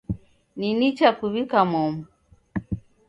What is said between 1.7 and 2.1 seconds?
momu.